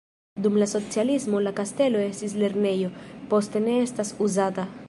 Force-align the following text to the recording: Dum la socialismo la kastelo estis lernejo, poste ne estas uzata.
Dum 0.45 0.55
la 0.61 0.67
socialismo 0.71 1.43
la 1.47 1.53
kastelo 1.59 2.03
estis 2.07 2.35
lernejo, 2.45 2.91
poste 3.35 3.67
ne 3.69 3.81
estas 3.87 4.19
uzata. 4.29 4.71